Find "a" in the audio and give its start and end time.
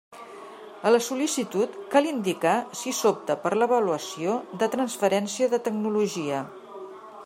0.89-0.93